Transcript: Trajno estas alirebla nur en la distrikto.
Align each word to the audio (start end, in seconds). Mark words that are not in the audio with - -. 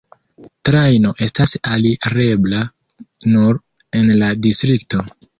Trajno 0.67 1.09
estas 1.25 1.51
alirebla 1.75 2.61
nur 3.33 3.59
en 3.99 4.09
la 4.23 4.31
distrikto. 4.47 5.03